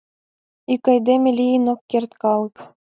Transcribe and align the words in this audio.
Ик 0.73 0.83
айдеме 0.91 1.29
лийын 1.39 1.65
ок 1.73 1.81
керт 1.91 2.11
калык 2.21 2.55